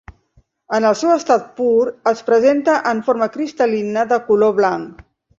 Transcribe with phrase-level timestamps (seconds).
[0.75, 5.05] En el seu estat pur es presenta en forma cristal·lina de color blanc.